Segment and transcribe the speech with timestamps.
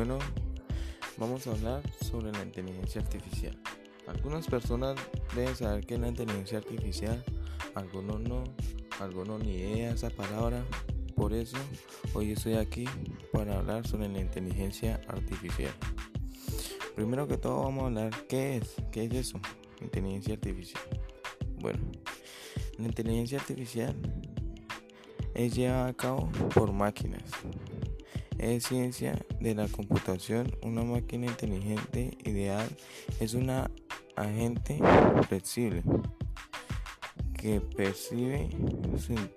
[0.00, 0.18] Bueno,
[1.18, 3.54] vamos a hablar sobre la inteligencia artificial.
[4.06, 4.98] Algunas personas
[5.36, 7.22] deben saber que es la inteligencia artificial,
[7.74, 8.44] algunos no,
[8.98, 10.64] algunos ni idea esa palabra.
[11.14, 11.58] Por eso,
[12.14, 12.86] hoy estoy aquí
[13.30, 15.74] para hablar sobre la inteligencia artificial.
[16.96, 19.38] Primero que todo vamos a hablar qué es, qué es eso,
[19.82, 20.82] inteligencia artificial.
[21.58, 21.80] Bueno,
[22.78, 23.94] la inteligencia artificial
[25.34, 27.24] es llevada a cabo por máquinas.
[28.40, 30.56] Es ciencia de la computación.
[30.62, 32.66] Una máquina inteligente ideal
[33.20, 33.70] es una
[34.16, 34.78] agente
[35.28, 35.82] flexible
[37.38, 38.48] que percibe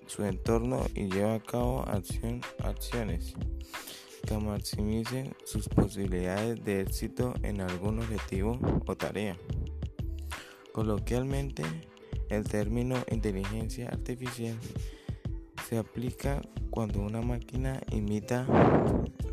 [0.07, 3.34] su, entorno y lleva a cabo acción, acciones
[4.26, 9.35] que maximicen sus posibilidades de éxito en algún objetivo o tarea.
[10.71, 11.63] Coloquialmente,
[12.29, 14.57] el término inteligencia artificial
[15.73, 18.45] se aplica cuando una máquina imita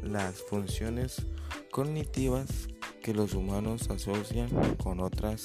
[0.02, 1.26] las funciones
[1.70, 2.68] cognitivas
[3.02, 4.48] que los humanos asocian
[4.82, 5.44] con otras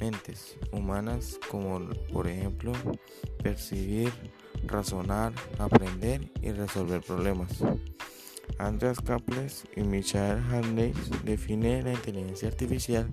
[0.00, 2.72] mentes humanas como por ejemplo
[3.42, 4.10] percibir,
[4.64, 7.62] razonar, aprender y resolver problemas.
[8.56, 13.10] Andreas Kaples y Michael Hanley definen la inteligencia artificial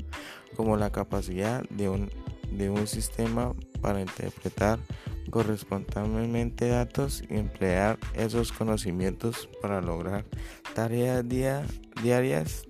[0.56, 2.09] como la capacidad de un,
[2.52, 4.80] de un sistema para interpretar
[5.34, 10.25] correspondientemente datos y emplear esos conocimientos para lograr
[10.75, 12.67] tareas diarias.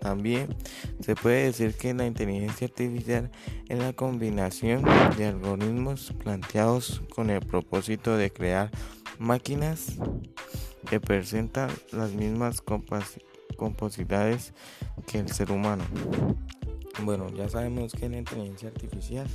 [0.00, 0.54] También
[1.00, 3.32] se puede decir que la inteligencia artificial
[3.68, 4.84] es la combinación
[5.16, 8.70] de algoritmos planteados con el propósito de crear
[9.18, 9.96] máquinas
[10.88, 12.62] que presentan las mismas
[13.56, 14.54] composiciones
[15.08, 15.82] que el ser humano.
[17.02, 19.26] Bueno, ya sabemos que la inteligencia artificial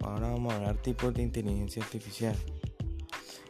[0.00, 2.34] Ahora vamos a hablar tipos de inteligencia artificial.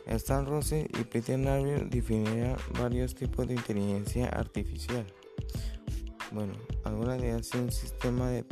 [0.06, 5.06] Stan Rose y Peter Navier definieron varios tipos de inteligencia artificial.
[6.32, 8.42] Bueno, algunas de ellas son un sistema de,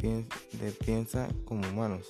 [0.84, 2.08] piensa como humanos.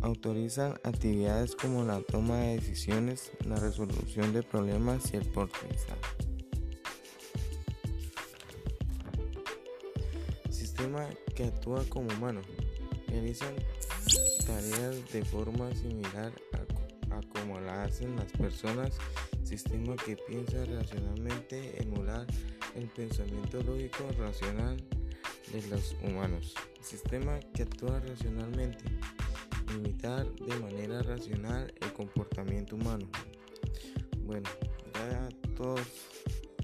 [0.00, 5.98] autorizan actividades como la toma de decisiones, la resolución de problemas y el pensar.
[10.50, 12.40] Sistema que actúa como humano
[13.10, 13.54] realizan
[14.46, 16.32] tareas de forma similar
[17.10, 18.96] a, como la hacen las personas,
[19.42, 22.26] sistema que piensa racionalmente, emular
[22.74, 24.76] el pensamiento lógico racional
[25.52, 28.84] de los humanos, sistema que actúa racionalmente,
[29.74, 33.08] imitar de manera racional el comportamiento humano.
[34.24, 34.48] Bueno,
[34.94, 35.80] ya todos,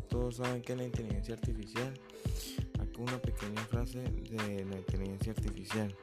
[0.09, 1.93] todos saben que la inteligencia artificial,
[2.79, 5.95] aquí una pequeña frase de la inteligencia artificial.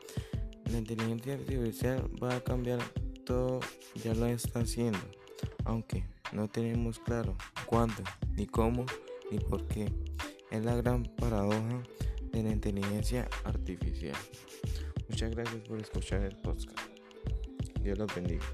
[0.71, 2.79] La inteligencia artificial va a cambiar
[3.25, 3.59] todo,
[4.03, 4.99] ya lo está haciendo,
[5.65, 7.35] aunque no tenemos claro
[7.65, 8.03] cuándo,
[8.35, 8.85] ni cómo,
[9.31, 9.91] ni por qué.
[10.51, 11.83] Es la gran paradoja
[12.31, 14.15] de la inteligencia artificial.
[15.09, 16.79] Muchas gracias por escuchar el podcast.
[17.81, 18.45] Dios los bendiga.